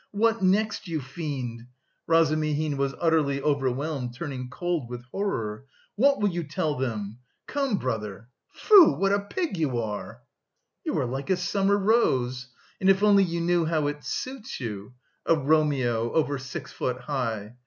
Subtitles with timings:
[0.09, 1.67] What next, you fiend!"
[2.07, 5.65] Razumihin was utterly overwhelmed, turning cold with horror.
[5.95, 7.19] "What will you tell them?
[7.45, 8.27] Come, brother...
[8.49, 8.95] foo!
[8.97, 10.23] what a pig you are!"
[10.83, 12.47] "You are like a summer rose.
[12.79, 14.93] And if only you knew how it suits you;
[15.27, 17.57] a Romeo over six foot high!